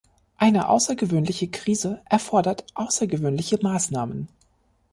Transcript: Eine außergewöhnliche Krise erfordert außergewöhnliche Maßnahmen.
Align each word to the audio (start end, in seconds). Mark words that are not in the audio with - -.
Eine 0.37 0.67
außergewöhnliche 0.67 1.49
Krise 1.49 2.01
erfordert 2.09 2.65
außergewöhnliche 2.73 3.59
Maßnahmen. 3.61 4.29